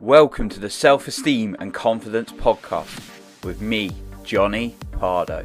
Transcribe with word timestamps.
Welcome 0.00 0.48
to 0.48 0.58
the 0.58 0.70
Self 0.70 1.06
Esteem 1.08 1.54
and 1.60 1.74
Confidence 1.74 2.32
Podcast 2.32 3.44
with 3.44 3.60
me, 3.60 3.90
Jonny 4.24 4.74
Pardoe. 4.92 5.44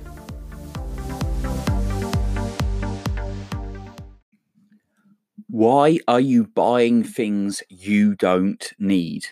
Why 5.49 5.99
are 6.07 6.21
you 6.21 6.45
buying 6.45 7.03
things 7.03 7.63
you 7.67 8.15
don't 8.15 8.71
need? 8.79 9.25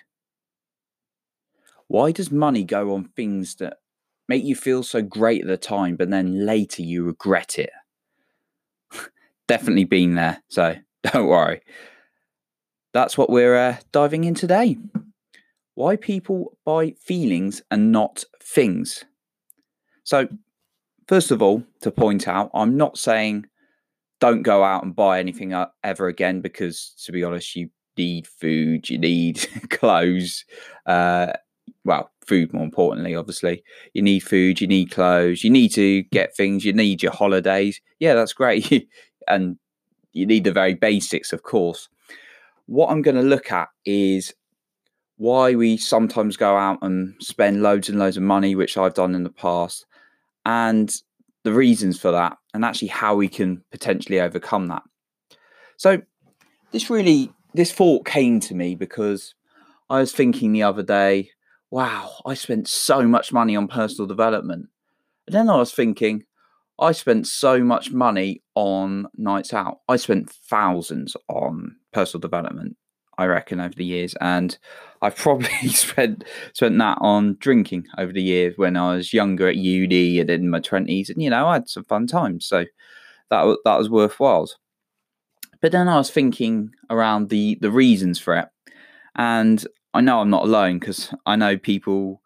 Why 1.88 2.12
does 2.12 2.30
money 2.30 2.66
go 2.66 2.94
on 2.94 3.06
things 3.06 3.56
that 3.56 3.78
make 4.28 4.44
you 4.44 4.58
feel 4.58 4.84
so 4.84 5.02
great 5.02 5.44
at 5.44 5.48
the 5.48 5.56
time, 5.56 5.96
but 5.96 6.10
then 6.10 6.46
later 6.46 6.82
you 6.82 7.06
regret 7.06 7.58
it? 7.58 7.72
Definitely 9.48 9.86
been 9.86 10.16
there, 10.16 10.44
so 10.50 10.76
don't 11.04 11.28
worry. 11.28 11.62
That's 12.92 13.18
what 13.18 13.30
we're 13.30 13.56
uh, 13.56 13.78
diving 13.94 14.26
in 14.26 14.36
today. 14.36 14.78
Why 15.76 15.96
people 15.96 16.58
buy 16.66 16.94
feelings 17.00 17.62
and 17.72 17.92
not 17.92 18.24
things. 18.42 19.06
So, 20.04 20.28
first 21.08 21.32
of 21.32 21.42
all, 21.42 21.64
to 21.82 21.92
point 21.92 22.28
out, 22.28 22.52
I'm 22.54 22.78
not 22.78 22.98
saying 22.98 23.46
don't 24.20 24.44
go 24.44 24.64
out 24.64 24.84
and 24.84 24.96
buy 24.96 25.20
anything 25.20 25.54
ever 25.84 26.08
again 26.08 26.42
because, 26.42 26.94
to 27.06 27.12
be 27.12 27.24
honest, 27.24 27.56
you 27.56 27.70
need 27.98 28.28
food, 28.28 28.90
you 28.90 28.98
need 28.98 29.46
clothes. 29.70 30.46
Uh, 30.86 31.34
well, 31.86 32.10
food 32.26 32.54
more 32.54 32.64
importantly, 32.64 33.16
obviously. 33.16 33.64
You 33.94 34.02
need 34.02 34.22
food, 34.22 34.62
you 34.62 34.68
need 34.68 34.92
clothes, 34.92 35.44
you 35.44 35.50
need 35.50 35.70
to 35.74 36.04
get 36.04 36.36
things, 36.36 36.64
you 36.64 36.74
need 36.74 37.04
your 37.04 37.12
holidays. 37.12 37.82
Yeah, 38.00 38.14
that's 38.14 38.34
great. 38.34 38.88
and 39.28 39.58
you 40.14 40.26
need 40.26 40.44
the 40.44 40.52
very 40.52 40.74
basics, 40.74 41.34
of 41.34 41.44
course. 41.44 41.90
What 42.66 42.90
I'm 42.90 43.02
going 43.02 43.18
to 43.18 43.22
look 43.22 43.52
at 43.52 43.70
is 43.86 44.34
why 45.24 45.56
we 45.56 45.78
sometimes 45.78 46.36
go 46.36 46.58
out 46.58 46.78
and 46.82 47.16
spend 47.22 47.62
loads 47.64 47.88
and 47.88 47.98
loads 47.98 48.18
of 48.18 48.24
money, 48.24 48.56
which 48.56 48.78
I've 48.78 48.94
done 48.94 49.16
in 49.16 49.24
the 49.24 49.30
past, 49.30 49.86
and 50.46 50.94
the 51.44 51.54
reasons 51.54 51.98
for 51.98 52.12
that, 52.12 52.38
and 52.54 52.66
actually 52.66 52.90
how 52.90 53.16
we 53.16 53.30
can 53.30 53.64
potentially 53.72 54.20
overcome 54.20 54.68
that. 54.68 54.84
So, 55.78 56.02
this 56.74 56.90
really, 56.90 57.32
this 57.54 57.72
thought 57.72 58.06
came 58.06 58.42
to 58.42 58.54
me 58.54 58.76
because 58.76 59.34
I 59.90 60.02
was 60.02 60.12
thinking 60.12 60.52
the 60.52 60.64
other 60.64 60.84
day, 60.84 61.30
wow, 61.72 62.16
I 62.26 62.34
spent 62.34 62.68
so 62.68 63.08
much 63.08 63.32
money 63.32 63.56
on 63.56 63.70
personal 63.70 64.08
development. 64.08 64.68
And 65.28 65.34
then 65.34 65.50
I 65.50 65.56
was 65.56 65.72
thinking, 65.72 66.26
I 66.78 66.92
spent 66.92 67.28
so 67.28 67.64
much 67.64 67.94
money 67.94 68.44
on 68.56 69.08
nights 69.16 69.54
out. 69.54 69.80
I 69.88 69.96
spent 69.96 70.30
thousands 70.30 71.16
on 71.30 71.78
personal 71.94 72.20
development, 72.20 72.76
I 73.18 73.26
reckon, 73.26 73.60
over 73.60 73.74
the 73.74 73.86
years. 73.86 74.16
And 74.22 74.58
I've 75.02 75.16
probably 75.16 75.50
spent 75.68 76.24
spent 76.54 76.78
that 76.78 76.98
on 77.02 77.38
drinking 77.40 77.86
over 77.98 78.12
the 78.12 78.24
years 78.24 78.58
when 78.58 78.78
I 78.78 78.96
was 78.96 79.14
younger 79.14 79.48
at 79.48 79.58
uni 79.58 80.20
and 80.20 80.30
in 80.30 80.50
my 80.50 80.60
twenties. 80.60 81.10
And 81.10 81.22
you 81.22 81.30
know, 81.30 81.48
I 81.48 81.54
had 81.54 81.70
some 81.70 81.86
fun 81.86 82.08
times. 82.08 82.46
So 82.46 82.66
that 83.30 83.58
that 83.66 83.78
was 83.78 83.90
worthwhile. 83.90 84.50
But 85.62 85.72
then 85.72 85.88
I 85.88 85.98
was 85.98 86.12
thinking 86.12 86.72
around 86.90 87.30
the 87.30 87.58
the 87.62 87.72
reasons 87.72 88.20
for 88.20 88.36
it. 88.36 88.48
And 89.16 89.66
I 89.94 90.02
know 90.02 90.20
I'm 90.20 90.30
not 90.30 90.44
alone 90.44 90.80
because 90.80 91.14
I 91.26 91.36
know 91.36 91.58
people 91.58 92.22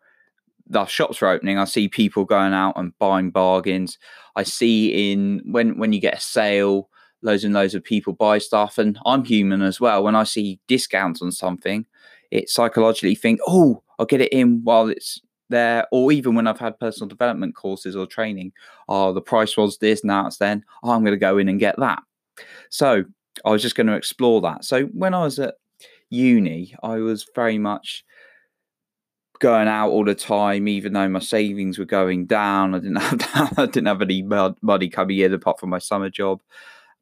the 0.70 0.86
shops 0.86 1.22
are 1.22 1.30
opening, 1.30 1.58
I 1.58 1.66
see 1.66 1.88
people 1.88 2.26
going 2.26 2.54
out 2.54 2.78
and 2.78 2.98
buying 3.00 3.32
bargains. 3.32 3.98
I 4.36 4.44
see 4.44 5.12
in 5.12 5.42
when 5.46 5.78
when 5.78 5.94
you 5.94 6.00
get 6.00 6.18
a 6.18 6.20
sale, 6.20 6.90
loads 7.22 7.44
and 7.44 7.54
loads 7.54 7.76
of 7.76 7.84
people 7.84 8.14
buy 8.14 8.38
stuff, 8.38 8.78
and 8.78 9.00
I'm 9.06 9.24
human 9.24 9.62
as 9.62 9.80
well. 9.80 10.04
When 10.04 10.16
I 10.16 10.24
see 10.24 10.60
discounts 10.68 11.22
on 11.22 11.32
something, 11.32 11.86
it 12.32 12.50
psychologically 12.50 13.16
think, 13.16 13.40
oh, 13.48 13.82
I'll 14.00 14.06
get 14.06 14.22
it 14.22 14.32
in 14.34 14.64
while 14.64 14.90
it's 14.90 15.22
there. 15.50 15.88
Or 15.92 16.12
even 16.12 16.36
when 16.36 16.48
I've 16.48 16.60
had 16.60 16.80
personal 16.80 17.08
development 17.08 17.56
courses 17.56 17.96
or 17.96 18.06
training, 18.06 18.52
oh, 18.90 19.14
the 19.14 19.22
price 19.22 19.58
was 19.58 19.78
this, 19.78 20.04
now 20.04 20.28
it's 20.28 20.38
then. 20.38 20.64
Oh, 20.84 20.92
I'm 20.92 21.04
going 21.04 21.14
to 21.14 21.18
go 21.18 21.38
in 21.38 21.50
and 21.50 21.60
get 21.60 21.78
that. 21.80 22.04
So 22.70 23.04
I 23.46 23.50
was 23.50 23.62
just 23.62 23.76
going 23.76 23.88
to 23.88 23.96
explore 23.96 24.42
that. 24.42 24.66
So 24.66 24.84
when 24.86 25.14
I 25.14 25.24
was 25.24 25.40
at 25.40 25.56
uni, 26.10 26.76
I 26.84 26.98
was 26.98 27.28
very 27.36 27.58
much 27.58 28.04
going 29.40 29.68
out 29.68 29.90
all 29.90 30.04
the 30.04 30.16
time, 30.16 30.68
even 30.68 30.94
though 30.94 31.10
my 31.10 31.20
savings 31.20 31.78
were 31.78 31.86
going 31.86 32.26
down. 32.26 32.76
I 32.76 32.80
didn't 32.80 32.96
have 33.02 33.60
I 33.60 33.66
didn't 33.66 33.88
have 33.88 34.02
any 34.02 34.24
money 34.24 34.90
coming 34.90 35.20
in 35.20 35.34
apart 35.34 35.60
from 35.60 35.70
my 35.70 35.80
summer 35.80 36.10
job, 36.10 36.42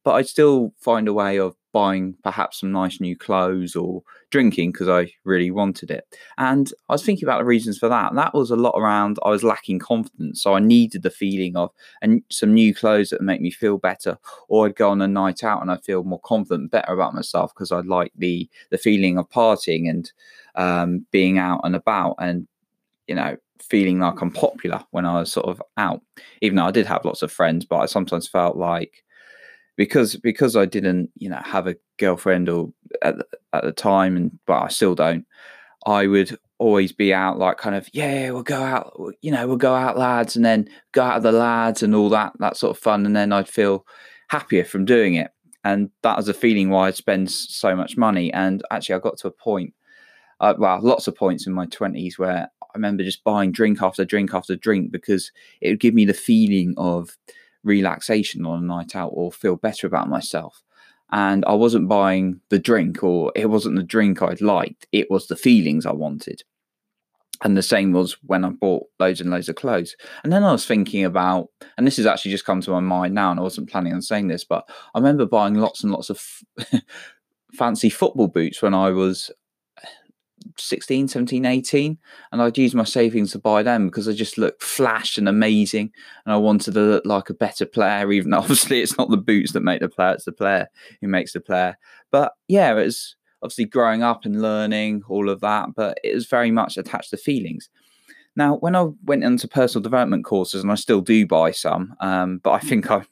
but 0.06 0.14
I'd 0.14 0.28
still 0.30 0.74
find 0.80 1.10
a 1.10 1.14
way 1.14 1.40
of 1.40 1.56
buying 1.74 2.16
perhaps 2.24 2.62
some 2.62 2.72
nice 2.72 3.02
new 3.02 3.18
clothes 3.18 3.76
or 3.76 4.02
drinking 4.32 4.72
because 4.72 4.88
I 4.88 5.12
really 5.26 5.52
wanted 5.52 5.92
it. 5.92 6.06
And 6.38 6.72
I 6.88 6.94
was 6.94 7.04
thinking 7.04 7.26
about 7.28 7.40
the 7.40 7.46
reasons 7.46 7.78
for 7.78 7.90
that. 7.90 8.12
And 8.12 8.18
that 8.18 8.34
was 8.34 8.50
a 8.52 8.56
lot 8.56 8.76
around 8.80 9.20
I 9.26 9.30
was 9.30 9.44
lacking 9.44 9.80
confidence, 9.80 10.42
so 10.42 10.54
I 10.54 10.60
needed 10.62 11.04
the 11.04 11.10
feeling 11.10 11.58
of 11.58 11.72
and 12.02 12.22
some 12.32 12.54
new 12.54 12.74
clothes 12.74 13.10
that 13.10 13.22
make 13.22 13.42
me 13.42 13.52
feel 13.52 13.78
better, 13.78 14.18
or 14.48 14.68
I'd 14.68 14.76
go 14.78 14.90
on 14.92 15.02
a 15.02 15.08
night 15.08 15.44
out 15.44 15.62
and 15.62 15.72
I 15.72 15.78
feel 15.78 16.04
more 16.04 16.22
confident, 16.22 16.72
better 16.72 16.94
about 16.94 17.16
myself 17.16 17.54
because 17.54 17.72
I 17.74 17.82
like 17.82 18.14
the 18.16 18.50
the 18.70 18.78
feeling 18.78 19.18
of 19.18 19.30
partying 19.30 19.90
and 19.90 20.12
um, 20.56 21.06
being 21.12 21.38
out 21.40 21.62
and 21.64 21.76
about 21.76 22.16
and 22.20 22.48
you 23.08 23.16
know 23.16 23.38
feeling 23.62 24.00
like 24.00 24.22
I'm 24.22 24.32
popular 24.32 24.84
when 24.92 25.06
I 25.06 25.20
was 25.22 25.32
sort 25.32 25.48
of 25.48 25.62
out. 25.78 26.02
Even 26.42 26.58
though 26.58 26.66
I 26.68 26.72
did 26.72 26.86
have 26.86 27.06
lots 27.06 27.22
of 27.24 27.32
friends, 27.32 27.66
but 27.66 27.78
I 27.80 27.86
sometimes 27.88 28.28
felt 28.28 28.58
like 28.58 29.05
because 29.76 30.16
because 30.16 30.56
I 30.56 30.66
didn't 30.66 31.10
you 31.16 31.30
know 31.30 31.42
have 31.44 31.68
a 31.68 31.76
girlfriend 31.98 32.50
or 32.50 32.72
at, 33.02 33.16
at 33.54 33.64
the 33.64 33.72
time, 33.72 34.16
and 34.18 34.40
but 34.46 34.62
I 34.62 34.68
still 34.70 34.96
don't. 34.96 35.26
I 35.86 36.08
would 36.08 36.38
always 36.58 36.92
be 36.94 37.14
out 37.14 37.38
like 37.38 37.58
kind 37.58 37.76
of 37.76 37.90
yeah 37.92 38.32
we'll 38.32 38.42
go 38.42 38.62
out 38.62 38.98
you 39.22 39.30
know 39.30 39.46
we'll 39.46 39.58
go 39.58 39.76
out 39.76 39.98
lads 39.98 40.38
and 40.38 40.46
then 40.46 40.70
go 40.94 41.04
out 41.04 41.18
of 41.18 41.24
the 41.24 41.32
lads 41.32 41.84
and 41.84 41.94
all 41.94 42.08
that 42.08 42.32
that 42.40 42.56
sort 42.56 42.76
of 42.76 42.82
fun 42.82 43.06
and 43.06 43.14
then 43.14 43.34
I'd 43.34 43.50
feel 43.50 43.86
happier 44.30 44.64
from 44.64 44.86
doing 44.86 45.16
it 45.16 45.32
and 45.66 45.90
that 46.02 46.16
was 46.16 46.30
a 46.30 46.34
feeling 46.34 46.70
why 46.70 46.88
I'd 46.88 46.96
spend 46.96 47.30
so 47.30 47.76
much 47.76 47.98
money 47.98 48.32
and 48.32 48.64
actually 48.72 48.96
I 48.96 49.00
got 49.00 49.18
to 49.18 49.28
a 49.28 49.32
point 49.32 49.74
uh, 50.40 50.54
well, 50.58 50.80
lots 50.82 51.08
of 51.08 51.16
points 51.16 51.48
in 51.48 51.54
my 51.54 51.66
20s 51.68 52.18
where 52.18 52.50
I 52.62 52.68
remember 52.76 53.04
just 53.04 53.24
buying 53.24 53.52
drink 53.52 53.82
after 53.82 54.06
drink 54.06 54.34
after 54.34 54.56
drink 54.56 54.92
because 54.92 55.32
it 55.62 55.70
would 55.70 55.80
give 55.80 55.94
me 55.94 56.06
the 56.06 56.14
feeling 56.14 56.74
of 56.78 57.18
relaxation 57.66 58.46
on 58.46 58.64
a 58.64 58.66
night 58.66 58.96
out 58.96 59.12
or 59.14 59.32
feel 59.32 59.58
better 59.58 59.88
about 59.88 60.08
myself. 60.08 60.62
And 61.12 61.44
I 61.46 61.54
wasn't 61.54 61.90
buying 61.90 62.40
the 62.50 62.60
drink 62.60 63.04
or 63.04 63.32
it 63.36 63.50
wasn't 63.50 63.76
the 63.76 63.84
drink 63.84 64.22
I'd 64.22 64.42
liked, 64.42 64.88
it 64.92 65.12
was 65.12 65.28
the 65.28 65.36
feelings 65.36 65.86
I 65.86 65.92
wanted. 65.92 66.44
And 67.44 67.58
the 67.58 67.62
same 67.62 67.92
was 67.92 68.16
when 68.24 68.46
I 68.46 68.50
bought 68.50 68.88
loads 68.98 69.20
and 69.20 69.30
loads 69.30 69.50
of 69.50 69.56
clothes. 69.56 69.96
And 70.24 70.32
then 70.32 70.44
I 70.44 70.54
was 70.54 70.66
thinking 70.66 71.04
about, 71.04 71.50
and 71.78 71.86
this 71.86 71.98
has 71.98 72.06
actually 72.06 72.32
just 72.32 72.46
come 72.46 72.62
to 72.62 72.72
my 72.72 72.80
mind 72.80 73.14
now, 73.14 73.30
and 73.30 73.40
I 73.40 73.44
wasn't 73.44 73.70
planning 73.70 73.94
on 73.94 74.02
saying 74.02 74.30
this, 74.30 74.46
but 74.46 74.68
I 74.94 75.00
remember 75.00 75.26
buying 75.26 75.56
lots 75.56 75.84
and 75.84 75.92
lots 75.92 76.10
of 76.10 76.24
fancy 77.54 77.90
football 77.90 78.30
boots 78.30 78.62
when 78.62 78.74
I 78.74 78.92
was 78.92 79.32
16, 80.58 81.08
17, 81.08 81.46
18, 81.46 81.98
and 82.32 82.42
I'd 82.42 82.58
use 82.58 82.76
my 82.76 82.84
savings 82.84 83.32
to 83.32 83.40
buy 83.40 83.64
them 83.64 83.88
because 83.88 84.08
I 84.08 84.14
just 84.14 84.38
looked 84.38 84.64
flash 84.64 85.18
and 85.18 85.28
amazing, 85.28 85.92
and 86.26 86.34
I 86.34 86.38
wanted 86.38 86.74
to 86.74 86.82
look 86.82 87.06
like 87.06 87.30
a 87.30 87.34
better 87.34 87.66
player. 87.66 88.12
Even 88.12 88.34
obviously, 88.36 88.82
it's 88.82 88.98
not 88.98 89.10
the 89.10 89.18
boots 89.18 89.54
that 89.54 89.62
make 89.62 89.82
the 89.82 89.90
player; 89.90 90.14
it's 90.14 90.26
the 90.26 90.32
player 90.32 90.68
who 91.02 91.08
makes 91.08 91.34
the 91.34 91.42
player. 91.42 91.78
But 92.12 92.34
yeah, 92.48 92.72
it 92.72 92.86
was 92.86 93.16
obviously 93.42 93.66
growing 93.66 94.04
up 94.04 94.26
and 94.26 94.42
learning 94.42 95.04
all 95.08 95.30
of 95.30 95.42
that, 95.42 95.70
but 95.76 95.98
it 96.04 96.14
was 96.14 96.26
very 96.26 96.52
much 96.52 96.78
attached 96.78 97.12
to 97.12 97.18
feelings. 97.18 97.70
Now, 98.36 98.58
when 98.58 98.76
I 98.76 98.88
went 99.06 99.24
into 99.24 99.48
personal 99.48 99.84
development 99.84 100.26
courses, 100.26 100.62
and 100.62 100.72
I 100.72 100.76
still 100.76 101.02
do 101.02 101.26
buy 101.26 101.52
some, 101.52 101.96
um, 102.02 102.40
but 102.44 102.52
I 102.52 102.60
think 102.60 102.90
I'm 102.92 103.08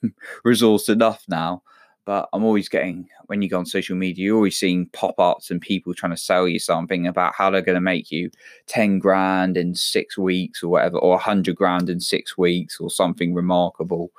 resourced 0.46 0.90
enough 0.90 1.24
now 1.28 1.64
but 2.06 2.28
I'm 2.34 2.44
always 2.44 2.70
getting 2.70 3.08
when 3.28 3.42
you 3.42 3.50
go 3.50 3.60
on 3.60 3.66
social 3.66 3.96
media, 3.96 4.26
you're 4.26 4.36
always 4.36 4.60
seeing 4.60 4.88
pop 4.88 5.20
ups 5.20 5.50
and 5.50 5.62
people 5.62 5.94
trying 5.94 6.12
to 6.12 6.18
sell 6.18 6.48
you 6.48 6.60
something 6.60 7.08
about 7.08 7.34
how 7.36 7.50
they're 7.50 7.62
going 7.62 7.76
to 7.76 7.82
make 7.82 8.12
you 8.12 8.30
10 8.68 9.00
grand 9.00 9.58
in 9.58 9.76
six 9.76 10.18
weeks 10.18 10.62
or 10.62 10.70
whatever, 10.70 10.98
or 10.98 11.12
100 11.12 11.56
grand 11.56 11.90
in 11.90 12.00
six 12.00 12.38
weeks 12.38 12.80
or 12.80 12.90
something 12.90 13.34
remarkable. 13.34 14.12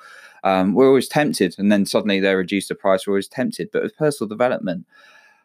Um, 0.43 0.75
we're 0.75 0.89
always 0.89 1.09
tempted, 1.09 1.55
and 1.59 1.71
then 1.71 1.87
suddenly 1.87 2.21
they 2.21 2.35
reduce 2.35 2.69
the 2.69 2.75
price. 2.75 3.07
We're 3.07 3.15
always 3.15 3.29
tempted. 3.29 3.71
But 3.73 3.83
with 3.83 3.97
personal 3.97 4.29
development, 4.29 4.87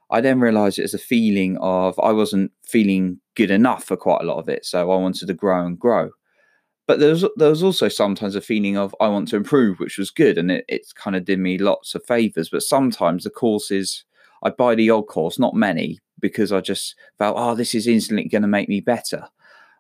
I 0.09 0.21
then 0.21 0.39
realized 0.39 0.79
it's 0.79 0.93
a 0.93 0.99
feeling 0.99 1.57
of 1.57 1.99
I 1.99 2.11
wasn't 2.11 2.51
feeling 2.65 3.19
good 3.35 3.51
enough 3.51 3.83
for 3.83 3.95
quite 3.95 4.21
a 4.21 4.25
lot 4.25 4.39
of 4.39 4.49
it. 4.49 4.65
So 4.65 4.91
I 4.91 4.95
wanted 4.95 5.27
to 5.27 5.33
grow 5.33 5.65
and 5.65 5.79
grow 5.79 6.11
but 6.89 6.97
there 6.97 7.11
was 7.11 7.23
there 7.35 7.51
was 7.51 7.61
also 7.61 7.87
sometimes 7.87 8.33
a 8.33 8.41
feeling 8.41 8.75
of 8.75 8.95
I 8.99 9.09
want 9.09 9.27
to 9.27 9.35
improve, 9.35 9.79
which 9.79 9.99
was 9.99 10.09
good, 10.09 10.39
and 10.39 10.49
it, 10.49 10.65
it 10.67 10.91
kind 10.95 11.15
of 11.15 11.23
did 11.23 11.37
me 11.37 11.59
lots 11.59 11.93
of 11.93 12.03
favors. 12.03 12.49
But 12.49 12.63
sometimes 12.63 13.23
the 13.23 13.29
courses 13.29 14.05
I 14.41 14.49
buy 14.49 14.73
the 14.73 14.89
old 14.89 15.05
course, 15.05 15.37
not 15.37 15.53
many, 15.53 15.99
because 16.19 16.51
I 16.51 16.61
just 16.61 16.95
felt, 17.19 17.35
oh, 17.37 17.53
this 17.53 17.75
is 17.75 17.85
instantly 17.85 18.27
going 18.27 18.41
to 18.41 18.47
make 18.47 18.69
me 18.69 18.81
better. 18.81 19.27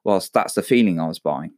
Whilst 0.03 0.33
that's 0.33 0.53
the 0.53 0.61
feeling 0.61 0.99
I 0.99 1.07
was 1.07 1.17
buying. 1.17 1.53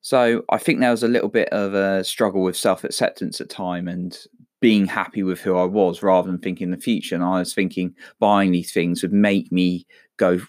So 0.00 0.42
I 0.50 0.58
think 0.58 0.80
there 0.80 0.90
was 0.90 1.04
a 1.04 1.08
little 1.08 1.28
bit 1.28 1.50
of 1.50 1.74
a 1.74 2.02
struggle 2.02 2.42
with 2.42 2.56
self 2.56 2.82
acceptance 2.82 3.40
at 3.40 3.48
time 3.48 3.86
and 3.86 4.18
being 4.58 4.86
happy 4.86 5.22
with 5.22 5.40
who 5.40 5.56
I 5.56 5.66
was 5.66 6.02
rather 6.02 6.28
than 6.28 6.40
thinking 6.40 6.72
the 6.72 6.78
future. 6.78 7.14
And 7.14 7.22
I 7.22 7.38
was 7.38 7.54
thinking 7.54 7.94
buying 8.18 8.50
these 8.50 8.72
things 8.72 9.02
would 9.02 9.12
make 9.12 9.52
me 9.52 9.86
go 10.16 10.40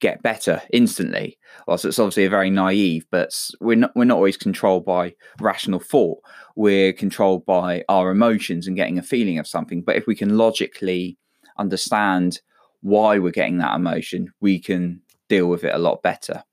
get 0.00 0.22
better 0.22 0.62
instantly. 0.72 1.38
Well, 1.66 1.78
so 1.78 1.88
it's 1.88 1.98
obviously 1.98 2.24
a 2.24 2.30
very 2.30 2.50
naive, 2.50 3.06
but 3.10 3.32
we're 3.60 3.76
not 3.76 3.94
we're 3.94 4.04
not 4.04 4.16
always 4.16 4.36
controlled 4.36 4.84
by 4.84 5.14
rational 5.40 5.80
thought. 5.80 6.18
We're 6.56 6.92
controlled 6.92 7.44
by 7.46 7.84
our 7.88 8.10
emotions 8.10 8.66
and 8.66 8.76
getting 8.76 8.98
a 8.98 9.02
feeling 9.02 9.38
of 9.38 9.46
something. 9.46 9.82
But 9.82 9.96
if 9.96 10.06
we 10.06 10.14
can 10.14 10.36
logically 10.36 11.18
understand 11.58 12.40
why 12.82 13.18
we're 13.18 13.30
getting 13.32 13.58
that 13.58 13.74
emotion, 13.74 14.32
we 14.40 14.60
can 14.60 15.00
deal 15.28 15.48
with 15.48 15.64
it 15.64 15.74
a 15.74 15.78
lot 15.78 16.02
better. 16.02 16.44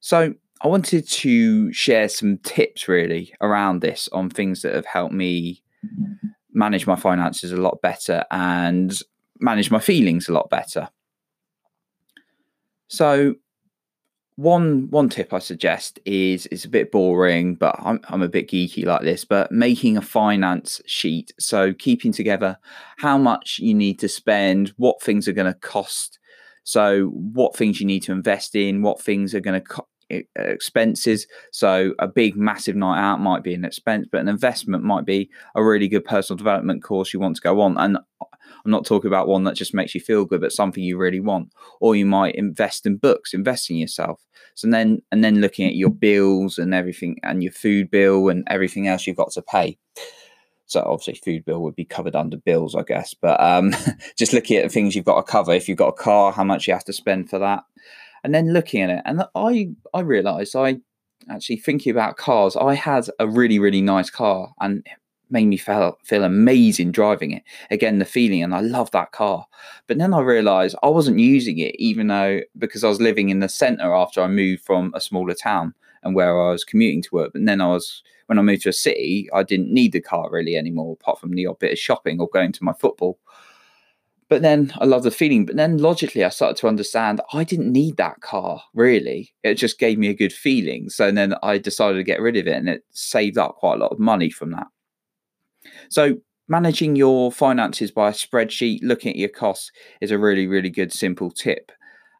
So 0.00 0.34
I 0.62 0.68
wanted 0.68 1.08
to 1.08 1.72
share 1.72 2.08
some 2.08 2.38
tips 2.38 2.88
really 2.88 3.34
around 3.40 3.80
this 3.80 4.08
on 4.12 4.30
things 4.30 4.62
that 4.62 4.74
have 4.74 4.86
helped 4.86 5.14
me 5.14 5.62
manage 6.52 6.86
my 6.86 6.96
finances 6.96 7.52
a 7.52 7.56
lot 7.56 7.82
better 7.82 8.24
and 8.30 8.98
manage 9.40 9.70
my 9.70 9.80
feelings 9.80 10.28
a 10.28 10.32
lot 10.32 10.48
better. 10.48 10.88
So 12.94 13.34
one 14.36 14.88
one 14.90 15.08
tip 15.08 15.32
I 15.32 15.40
suggest 15.40 15.98
is 16.04 16.46
it's 16.46 16.64
a 16.64 16.68
bit 16.68 16.92
boring, 16.92 17.56
but 17.56 17.74
I'm 17.78 18.00
I'm 18.04 18.22
a 18.22 18.28
bit 18.28 18.48
geeky 18.48 18.84
like 18.84 19.02
this, 19.02 19.24
but 19.24 19.50
making 19.50 19.96
a 19.96 20.02
finance 20.02 20.80
sheet. 20.86 21.32
So 21.40 21.72
keeping 21.72 22.12
together 22.12 22.56
how 22.98 23.18
much 23.18 23.58
you 23.58 23.74
need 23.74 23.98
to 24.00 24.08
spend, 24.08 24.72
what 24.76 25.02
things 25.02 25.26
are 25.26 25.32
going 25.32 25.52
to 25.52 25.58
cost. 25.58 26.20
So 26.62 27.06
what 27.08 27.56
things 27.56 27.80
you 27.80 27.86
need 27.86 28.04
to 28.04 28.12
invest 28.12 28.54
in, 28.54 28.82
what 28.82 29.00
things 29.00 29.34
are 29.34 29.40
going 29.40 29.60
to 29.60 29.66
co- 29.66 29.88
expenses. 30.10 31.26
So 31.50 31.94
a 31.98 32.06
big, 32.06 32.36
massive 32.36 32.76
night 32.76 33.00
out 33.00 33.20
might 33.20 33.42
be 33.42 33.54
an 33.54 33.64
expense, 33.64 34.06
but 34.10 34.20
an 34.20 34.28
investment 34.28 34.84
might 34.84 35.04
be 35.04 35.30
a 35.54 35.64
really 35.64 35.88
good 35.88 36.04
personal 36.04 36.36
development 36.36 36.82
course 36.82 37.12
you 37.12 37.20
want 37.20 37.36
to 37.36 37.42
go 37.42 37.60
on. 37.60 37.76
And 37.78 37.98
I'm 38.20 38.70
not 38.70 38.86
talking 38.86 39.08
about 39.08 39.28
one 39.28 39.44
that 39.44 39.56
just 39.56 39.74
makes 39.74 39.94
you 39.94 40.00
feel 40.00 40.24
good, 40.24 40.40
but 40.40 40.52
something 40.52 40.82
you 40.82 40.96
really 40.96 41.20
want. 41.20 41.52
Or 41.80 41.96
you 41.96 42.06
might 42.06 42.34
invest 42.34 42.86
in 42.86 42.96
books, 42.96 43.34
invest 43.34 43.70
in 43.70 43.76
yourself. 43.76 44.24
So 44.54 44.70
then, 44.70 45.02
and 45.12 45.22
then 45.22 45.40
looking 45.40 45.66
at 45.66 45.74
your 45.74 45.90
bills 45.90 46.58
and 46.58 46.72
everything, 46.72 47.18
and 47.22 47.42
your 47.42 47.52
food 47.52 47.90
bill 47.90 48.28
and 48.28 48.44
everything 48.48 48.88
else 48.88 49.06
you've 49.06 49.16
got 49.16 49.32
to 49.32 49.42
pay. 49.42 49.76
So 50.66 50.82
obviously, 50.82 51.14
food 51.14 51.44
bill 51.44 51.60
would 51.62 51.76
be 51.76 51.84
covered 51.84 52.16
under 52.16 52.36
bills, 52.36 52.74
I 52.74 52.82
guess. 52.82 53.14
But 53.14 53.40
um, 53.40 53.74
just 54.16 54.32
looking 54.32 54.56
at 54.56 54.62
the 54.64 54.70
things 54.70 54.94
you've 54.94 55.04
got 55.04 55.16
to 55.24 55.30
cover. 55.30 55.52
If 55.52 55.68
you've 55.68 55.78
got 55.78 55.88
a 55.88 55.92
car, 55.92 56.32
how 56.32 56.44
much 56.44 56.66
you 56.66 56.72
have 56.72 56.84
to 56.84 56.92
spend 56.92 57.28
for 57.28 57.38
that, 57.38 57.64
and 58.24 58.34
then 58.34 58.52
looking 58.52 58.82
at 58.82 58.90
it, 58.90 59.02
and 59.04 59.24
I 59.34 59.68
I 59.94 60.00
realised 60.00 60.56
I 60.56 60.78
actually 61.30 61.58
thinking 61.58 61.92
about 61.92 62.16
cars. 62.16 62.56
I 62.56 62.74
had 62.74 63.06
a 63.20 63.28
really 63.28 63.58
really 63.58 63.82
nice 63.82 64.10
car, 64.10 64.52
and 64.60 64.84
made 65.30 65.46
me 65.46 65.56
feel 65.56 65.98
feel 66.04 66.24
amazing 66.24 66.92
driving 66.92 67.32
it. 67.32 67.42
Again, 67.70 67.98
the 67.98 68.04
feeling, 68.04 68.42
and 68.42 68.54
I 68.54 68.60
love 68.60 68.90
that 68.92 69.12
car. 69.12 69.46
But 69.86 69.98
then 69.98 70.14
I 70.14 70.20
realised 70.20 70.76
I 70.82 70.88
wasn't 70.88 71.18
using 71.18 71.58
it, 71.58 71.74
even 71.78 72.08
though 72.08 72.40
because 72.58 72.84
I 72.84 72.88
was 72.88 73.00
living 73.00 73.28
in 73.28 73.40
the 73.40 73.48
centre 73.48 73.94
after 73.94 74.22
I 74.22 74.28
moved 74.28 74.64
from 74.64 74.92
a 74.94 75.00
smaller 75.00 75.34
town 75.34 75.74
and 76.02 76.14
where 76.14 76.40
I 76.40 76.50
was 76.50 76.64
commuting 76.64 77.02
to 77.02 77.08
work. 77.12 77.32
But 77.32 77.44
then 77.44 77.60
I 77.60 77.68
was 77.68 78.02
when 78.26 78.38
I 78.38 78.42
moved 78.42 78.62
to 78.62 78.70
a 78.70 78.72
city, 78.72 79.28
I 79.34 79.42
didn't 79.42 79.72
need 79.72 79.92
the 79.92 80.00
car 80.00 80.30
really 80.30 80.56
anymore, 80.56 80.96
apart 80.98 81.20
from 81.20 81.32
the 81.32 81.46
odd 81.46 81.58
bit 81.58 81.72
of 81.72 81.78
shopping 81.78 82.20
or 82.20 82.28
going 82.28 82.52
to 82.52 82.64
my 82.64 82.72
football. 82.72 83.18
But 84.34 84.42
then 84.42 84.72
I 84.80 84.84
love 84.84 85.04
the 85.04 85.12
feeling. 85.12 85.46
But 85.46 85.54
then 85.54 85.78
logically, 85.78 86.24
I 86.24 86.28
started 86.28 86.56
to 86.56 86.66
understand 86.66 87.20
I 87.32 87.44
didn't 87.44 87.70
need 87.70 87.98
that 87.98 88.20
car 88.20 88.60
really. 88.74 89.32
It 89.44 89.54
just 89.54 89.78
gave 89.78 89.96
me 89.96 90.08
a 90.08 90.12
good 90.12 90.32
feeling. 90.32 90.88
So 90.88 91.12
then 91.12 91.36
I 91.44 91.56
decided 91.56 91.98
to 91.98 92.02
get 92.02 92.20
rid 92.20 92.36
of 92.36 92.48
it, 92.48 92.56
and 92.56 92.68
it 92.68 92.82
saved 92.90 93.38
up 93.38 93.54
quite 93.54 93.76
a 93.76 93.78
lot 93.78 93.92
of 93.92 94.00
money 94.00 94.30
from 94.30 94.50
that. 94.50 94.66
So 95.88 96.16
managing 96.48 96.96
your 96.96 97.30
finances 97.30 97.92
by 97.92 98.08
a 98.08 98.12
spreadsheet, 98.12 98.80
looking 98.82 99.10
at 99.10 99.18
your 99.18 99.28
costs 99.28 99.70
is 100.00 100.10
a 100.10 100.18
really, 100.18 100.48
really 100.48 100.68
good 100.68 100.92
simple 100.92 101.30
tip. 101.30 101.70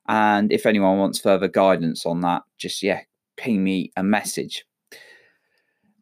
And 0.06 0.52
if 0.52 0.66
anyone 0.66 0.98
wants 0.98 1.18
further 1.18 1.48
guidance 1.48 2.06
on 2.06 2.20
that, 2.20 2.42
just 2.58 2.80
yeah, 2.80 3.00
ping 3.36 3.64
me 3.64 3.90
a 3.96 4.04
message. 4.04 4.64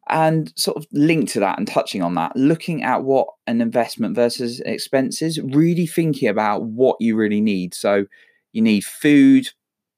And 0.09 0.51
sort 0.57 0.77
of 0.77 0.85
linked 0.91 1.31
to 1.33 1.39
that 1.39 1.57
and 1.57 1.67
touching 1.67 2.01
on 2.01 2.15
that, 2.15 2.35
looking 2.35 2.83
at 2.83 3.03
what 3.03 3.27
an 3.47 3.61
investment 3.61 4.15
versus 4.15 4.59
expenses, 4.61 5.39
really 5.39 5.87
thinking 5.87 6.27
about 6.27 6.63
what 6.63 6.97
you 6.99 7.15
really 7.15 7.39
need. 7.39 7.73
So 7.73 8.05
you 8.51 8.61
need 8.61 8.83
food, 8.83 9.47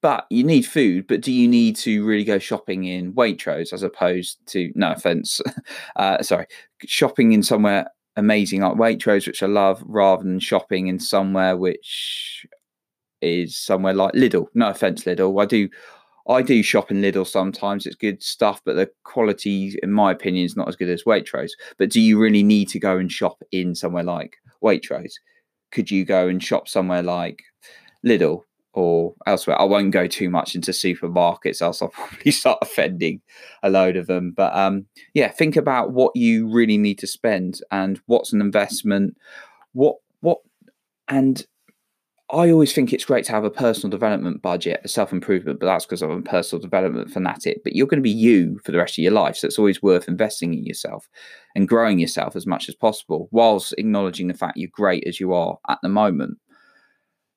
but 0.02 0.28
you 0.30 0.44
need 0.44 0.62
food, 0.62 1.08
but 1.08 1.22
do 1.22 1.32
you 1.32 1.48
need 1.48 1.76
to 1.78 2.06
really 2.06 2.24
go 2.24 2.38
shopping 2.38 2.84
in 2.84 3.14
Waitrose 3.14 3.74
as 3.74 3.82
opposed 3.82 4.38
to, 4.48 4.72
no 4.76 4.92
offense, 4.92 5.42
uh, 5.96 6.22
sorry, 6.22 6.46
shopping 6.86 7.32
in 7.32 7.42
somewhere 7.42 7.88
amazing 8.16 8.62
like 8.62 8.74
Waitrose, 8.76 9.28
which 9.28 9.44
I 9.44 9.48
love, 9.48 9.84
rather 9.86 10.24
than 10.24 10.40
shopping 10.40 10.88
in 10.88 11.00
somewhere 11.00 11.58
which 11.58 12.46
is 13.22 13.58
somewhere 13.58 13.94
like 13.94 14.14
Lidl. 14.14 14.48
No 14.54 14.70
offense, 14.70 15.04
Lidl. 15.04 15.42
I 15.42 15.46
do, 15.46 15.70
I 16.28 16.42
do 16.42 16.64
shop 16.64 16.92
in 16.92 17.02
Lidl 17.02 17.28
sometimes. 17.28 17.86
It's 17.86 17.96
good 17.96 18.24
stuff, 18.24 18.62
but 18.66 18.76
the 18.76 18.90
quality, 19.04 19.78
in 19.84 19.92
my 19.92 20.12
opinion, 20.12 20.46
is 20.46 20.58
not 20.58 20.68
as 20.68 20.76
good 20.76 20.90
as 20.90 21.04
Waitrose. 21.04 21.52
But 21.78 21.92
do 21.92 22.02
you 22.02 22.20
really 22.20 22.44
need 22.44 22.70
to 22.70 22.80
go 22.80 22.98
and 22.98 23.12
shop 23.12 23.42
in 23.52 23.76
somewhere 23.76 24.04
like 24.04 24.38
Waitrose? 24.64 25.14
Could 25.72 25.92
you 25.92 26.04
go 26.04 26.28
and 26.28 26.44
shop 26.44 26.68
somewhere 26.68 27.04
like 27.04 27.44
Lidl? 28.06 28.42
or 28.76 29.14
elsewhere. 29.26 29.60
I 29.60 29.64
won't 29.64 29.92
go 29.92 30.06
too 30.06 30.30
much 30.30 30.54
into 30.54 30.72
supermarkets, 30.72 31.62
else 31.62 31.82
I'll 31.82 31.88
probably 31.94 32.32
start 32.32 32.60
offending 32.62 33.22
a 33.64 33.70
load 33.70 33.96
of 33.96 34.08
them. 34.08 34.34
But 34.36 34.56
um, 34.56 34.86
yeah, 35.14 35.32
think 35.32 35.56
about 35.56 35.94
what 35.94 36.16
you 36.16 36.52
really 36.52 36.78
need 36.78 37.00
to 37.00 37.08
spend 37.08 37.62
and 37.72 38.00
what's 38.06 38.34
an 38.34 38.42
investment. 38.42 39.18
What 39.74 39.96
what 40.20 40.40
and 41.08 41.46
I 42.32 42.50
always 42.50 42.74
think 42.74 42.92
it's 42.92 43.06
great 43.06 43.24
to 43.26 43.32
have 43.34 43.44
a 43.44 43.52
personal 43.52 43.92
development 43.92 44.42
budget, 44.42 44.82
a 44.84 44.88
self 44.88 45.12
improvement, 45.14 45.60
but 45.60 45.68
that's 45.68 45.86
because 45.86 46.02
I'm 46.02 46.10
a 46.10 46.22
personal 46.24 46.60
development 46.60 47.12
fanatic. 47.12 47.64
But 47.64 47.76
you're 47.76 47.86
going 47.86 48.00
to 48.00 48.04
be 48.04 48.10
you 48.10 48.60
for 48.64 48.72
the 48.72 48.80
rest 48.80 48.98
of 48.98 49.04
your 49.04 49.12
life. 49.12 49.36
So 49.36 49.46
it's 49.46 49.60
always 49.60 49.84
worth 49.84 50.08
investing 50.08 50.56
in 50.56 50.66
yourself 50.66 51.08
and 51.56 51.68
growing 51.68 52.00
yourself 52.00 52.36
as 52.36 52.48
much 52.48 52.68
as 52.68 52.74
possible, 52.74 53.30
whilst 53.32 53.76
acknowledging 53.78 54.28
the 54.28 54.34
fact 54.34 54.58
you're 54.58 54.72
great 54.74 55.04
as 55.06 55.20
you 55.20 55.34
are 55.34 55.60
at 55.70 55.78
the 55.84 55.90
moment. 55.90 56.40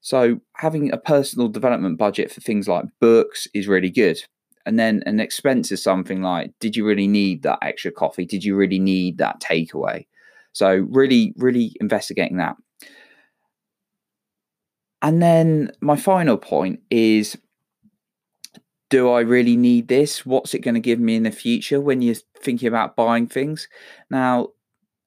So 0.01 0.41
having 0.57 0.91
a 0.91 0.97
personal 0.97 1.49
development 1.49 1.99
budget 1.99 2.33
for 2.33 2.41
things 2.41 2.67
like 2.67 2.87
books 2.99 3.47
is 3.53 3.69
really 3.69 3.91
good. 3.91 4.23
And 4.65 4.79
then 4.79 5.03
an 5.05 5.21
expense 5.21 5.71
is 5.71 5.83
something 5.83 6.23
like, 6.23 6.53
did 6.61 6.77
you 6.77 6.87
really 6.87 7.09
need 7.09 7.43
that 7.43 7.59
extra 7.61 7.91
coffee? 7.91 8.25
Did 8.25 8.43
you 8.43 8.57
really 8.57 8.79
need 8.79 9.19
that 9.19 9.41
takeaway? 9.41 10.07
So 10.53 10.87
really, 10.91 11.35
really 11.37 11.75
investigating 11.81 12.39
that. 12.39 12.57
And 15.03 15.23
then 15.23 15.73
my 15.81 15.97
final 15.97 16.37
point 16.37 16.81
is 16.91 17.37
do 18.91 19.11
I 19.11 19.21
really 19.21 19.57
need 19.57 19.89
this? 19.89 20.25
What's 20.25 20.55
it 20.55 20.61
going 20.61 20.75
to 20.75 20.81
give 20.81 20.99
me 20.99 21.17
in 21.17 21.25
the 21.25 21.31
future 21.31 21.81
when 21.81 22.01
you're 22.01 22.17
thinking 22.41 22.69
about 22.69 22.97
buying 22.97 23.27
things? 23.27 23.69
Now, 24.11 24.49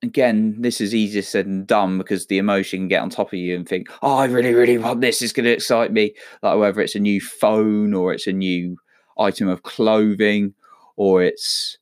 again, 0.02 0.56
this 0.60 0.80
is 0.80 0.94
easier 0.94 1.22
said 1.22 1.46
than 1.46 1.64
done 1.64 1.98
because 1.98 2.26
the 2.26 2.38
emotion 2.38 2.80
can 2.80 2.88
get 2.88 3.02
on 3.02 3.10
top 3.10 3.28
of 3.28 3.38
you 3.38 3.56
and 3.56 3.68
think, 3.68 3.88
oh, 4.02 4.16
I 4.16 4.26
really, 4.26 4.54
really 4.54 4.78
want 4.78 5.00
this. 5.00 5.20
It's 5.20 5.32
going 5.32 5.44
to 5.44 5.52
excite 5.52 5.92
me. 5.92 6.14
Like 6.42 6.58
whether 6.58 6.80
it's 6.80 6.94
a 6.94 7.00
new 7.00 7.20
phone 7.20 7.92
or 7.94 8.12
it's 8.12 8.26
a 8.26 8.32
new 8.32 8.76
item 9.18 9.48
of 9.48 9.62
clothing 9.62 10.54
or 10.96 11.22
it's, 11.22 11.78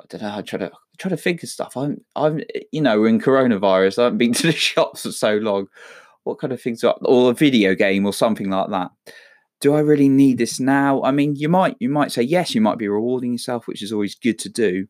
I 0.00 0.04
don't 0.08 0.22
know, 0.22 0.36
I 0.36 0.42
try 0.42 0.58
to 0.58 0.72
try 0.98 1.08
to 1.08 1.16
think 1.16 1.42
of 1.42 1.48
stuff. 1.48 1.76
I'm, 1.76 2.02
I'm, 2.14 2.42
you 2.72 2.82
know, 2.82 3.04
in 3.04 3.20
coronavirus, 3.20 3.98
I 3.98 4.04
haven't 4.04 4.18
been 4.18 4.32
to 4.34 4.46
the 4.46 4.52
shops 4.52 5.02
for 5.02 5.12
so 5.12 5.36
long. 5.36 5.68
What 6.30 6.38
kind 6.38 6.52
of 6.52 6.62
things 6.62 6.84
are, 6.84 6.94
or 7.02 7.32
a 7.32 7.34
video 7.34 7.74
game 7.74 8.06
or 8.06 8.12
something 8.12 8.50
like 8.50 8.70
that? 8.70 8.92
Do 9.60 9.74
I 9.74 9.80
really 9.80 10.08
need 10.08 10.38
this 10.38 10.60
now? 10.60 11.02
I 11.02 11.10
mean, 11.10 11.34
you 11.34 11.48
might, 11.48 11.76
you 11.80 11.88
might 11.88 12.12
say 12.12 12.22
yes. 12.22 12.54
You 12.54 12.60
might 12.60 12.78
be 12.78 12.86
rewarding 12.86 13.32
yourself, 13.32 13.66
which 13.66 13.82
is 13.82 13.92
always 13.92 14.14
good 14.14 14.38
to 14.38 14.48
do. 14.48 14.86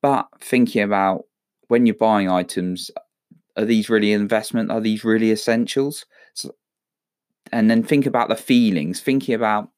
But 0.00 0.28
thinking 0.40 0.82
about 0.82 1.26
when 1.68 1.84
you're 1.84 1.94
buying 1.94 2.30
items, 2.30 2.90
are 3.54 3.66
these 3.66 3.90
really 3.90 4.14
investment? 4.14 4.70
Are 4.70 4.80
these 4.80 5.04
really 5.04 5.30
essentials? 5.30 6.06
So, 6.32 6.54
and 7.52 7.70
then 7.70 7.82
think 7.82 8.06
about 8.06 8.30
the 8.30 8.34
feelings, 8.34 8.98
thinking 8.98 9.34
about 9.34 9.68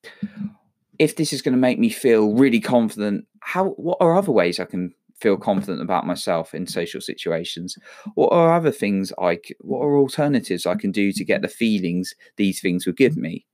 if 1.00 1.16
this 1.16 1.32
is 1.32 1.42
going 1.42 1.54
to 1.54 1.60
make 1.60 1.80
me 1.80 1.90
feel 1.90 2.34
really 2.34 2.60
confident, 2.60 3.26
how 3.40 3.70
what 3.70 3.98
are 4.00 4.16
other 4.16 4.30
ways 4.30 4.60
I 4.60 4.64
can 4.64 4.94
feel 5.20 5.36
confident 5.36 5.80
about 5.80 6.06
myself 6.06 6.54
in 6.54 6.66
social 6.66 7.00
situations? 7.00 7.78
What 8.14 8.32
are 8.32 8.54
other 8.54 8.72
things 8.72 9.12
I 9.20 9.38
what 9.60 9.80
are 9.80 9.96
alternatives 9.98 10.66
I 10.66 10.74
can 10.74 10.92
do 10.92 11.12
to 11.12 11.24
get 11.24 11.42
the 11.42 11.48
feelings 11.48 12.14
these 12.36 12.60
things 12.60 12.86
would 12.86 12.96
give 12.96 13.16
me? 13.16 13.46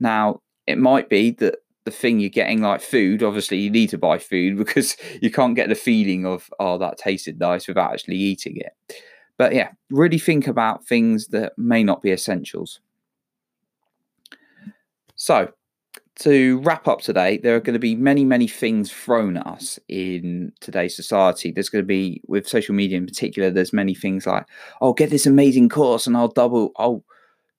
Now, 0.00 0.40
it 0.66 0.78
might 0.78 1.08
be 1.08 1.30
that 1.32 1.56
the 1.84 1.90
thing 1.90 2.20
you're 2.20 2.28
getting 2.28 2.60
like 2.60 2.82
food 2.82 3.22
obviously 3.22 3.56
you 3.56 3.70
need 3.70 3.88
to 3.88 3.96
buy 3.96 4.18
food 4.18 4.58
because 4.64 4.94
you 5.22 5.30
can't 5.30 5.56
get 5.56 5.70
the 5.70 5.74
feeling 5.74 6.26
of 6.26 6.50
oh 6.60 6.76
that 6.76 6.98
tasted 6.98 7.40
nice 7.40 7.66
without 7.66 7.94
actually 7.94 8.16
eating 8.16 8.58
it 8.58 8.98
but 9.38 9.54
yeah 9.54 9.70
really 9.88 10.18
think 10.18 10.46
about 10.46 10.86
things 10.86 11.28
that 11.28 11.54
may 11.56 11.82
not 11.82 12.02
be 12.02 12.12
essentials 12.12 12.80
so 15.16 15.50
to 16.20 16.58
wrap 16.60 16.88
up 16.88 17.00
today, 17.00 17.38
there 17.38 17.54
are 17.54 17.60
going 17.60 17.74
to 17.74 17.78
be 17.78 17.94
many, 17.94 18.24
many 18.24 18.48
things 18.48 18.90
thrown 18.92 19.36
at 19.36 19.46
us 19.46 19.78
in 19.88 20.52
today's 20.60 20.96
society. 20.96 21.52
There's 21.52 21.68
going 21.68 21.84
to 21.84 21.86
be, 21.86 22.20
with 22.26 22.48
social 22.48 22.74
media 22.74 22.98
in 22.98 23.06
particular, 23.06 23.50
there's 23.50 23.72
many 23.72 23.94
things 23.94 24.26
like, 24.26 24.46
"Oh, 24.80 24.92
get 24.92 25.10
this 25.10 25.26
amazing 25.26 25.68
course, 25.68 26.06
and 26.06 26.16
I'll 26.16 26.28
double, 26.28 26.72
I'll 26.76 27.04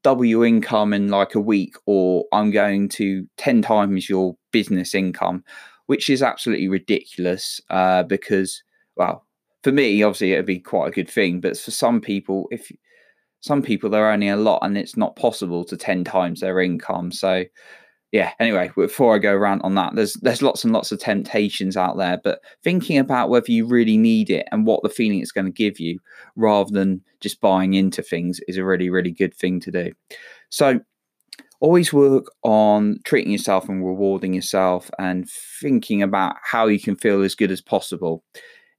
double 0.04 0.26
your 0.26 0.46
income 0.46 0.94
in 0.94 1.10
like 1.10 1.36
a 1.36 1.40
week," 1.40 1.76
or 1.86 2.26
"I'm 2.34 2.52
going 2.52 2.90
to 2.90 3.28
ten 3.38 3.62
times 3.62 4.10
your 4.10 4.36
business 4.52 4.94
income," 4.94 5.44
which 5.86 6.10
is 6.10 6.22
absolutely 6.22 6.68
ridiculous. 6.68 7.62
Uh, 7.70 8.04
because, 8.04 8.62
well, 8.98 9.26
for 9.64 9.72
me, 9.72 10.04
obviously, 10.04 10.34
it'd 10.34 10.46
be 10.46 10.60
quite 10.60 10.90
a 10.90 10.92
good 10.92 11.10
thing, 11.10 11.40
but 11.40 11.58
for 11.58 11.72
some 11.72 12.02
people, 12.02 12.48
if 12.52 12.72
some 13.42 13.62
people 13.62 13.90
they're 13.90 14.04
earning 14.04 14.30
a 14.30 14.36
lot 14.36 14.60
and 14.64 14.78
it's 14.78 14.98
not 14.98 15.16
possible 15.16 15.64
to 15.64 15.78
10 15.78 16.04
times 16.04 16.42
their 16.42 16.60
income 16.60 17.12
so 17.12 17.44
yeah 18.12 18.32
anyway 18.40 18.72
before 18.76 19.16
i 19.16 19.20
go 19.20 19.34
around 19.34 19.62
on 19.62 19.76
that 19.76 19.94
there's 19.96 20.14
there's 20.16 20.42
lots 20.42 20.64
and 20.64 20.74
lots 20.74 20.92
of 20.92 21.00
temptations 21.00 21.78
out 21.78 21.98
there 21.98 22.20
but 22.24 22.42
thinking 22.64 22.98
about 22.98 23.30
whether 23.30 23.52
you 23.52 23.66
really 23.66 23.98
need 23.98 24.30
it 24.30 24.48
and 24.52 24.66
what 24.66 24.82
the 24.84 24.90
feeling 24.90 25.20
it's 25.20 25.32
going 25.32 25.46
to 25.46 25.52
give 25.52 25.80
you 25.80 26.00
rather 26.36 26.72
than 26.72 27.02
just 27.20 27.42
buying 27.42 27.74
into 27.74 28.02
things 28.02 28.40
is 28.48 28.58
a 28.58 28.64
really 28.64 28.90
really 28.90 29.12
good 29.12 29.34
thing 29.34 29.60
to 29.60 29.72
do. 29.72 29.92
So 30.50 30.80
always 31.60 31.92
work 31.92 32.26
on 32.44 33.00
treating 33.04 33.32
yourself 33.32 33.68
and 33.68 33.86
rewarding 33.86 34.34
yourself 34.34 34.90
and 34.98 35.30
thinking 35.30 36.02
about 36.02 36.38
how 36.42 36.68
you 36.68 36.80
can 36.80 36.96
feel 36.96 37.22
as 37.22 37.36
good 37.36 37.52
as 37.52 37.62
possible 37.62 38.24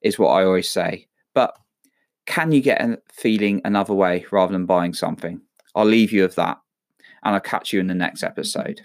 is 0.03 0.19
what 0.19 0.31
i 0.31 0.45
always 0.45 0.71
say. 0.71 1.07
But 1.35 1.55
can 2.27 2.53
you 2.53 2.61
get 2.61 2.81
a 2.81 2.99
feeling 3.13 3.61
another 3.65 3.95
way 3.95 4.25
rather 4.33 4.53
than 4.53 4.67
buying 4.67 4.95
something? 4.95 5.41
I'll 5.75 5.85
leave 5.85 6.13
you 6.13 6.23
with 6.23 6.37
that 6.37 6.59
and 7.23 7.35
i'll 7.35 7.41
catch 7.41 7.73
you 7.73 7.81
in 7.81 7.87
the 7.87 7.95
next 7.95 8.23
episode 8.23 8.81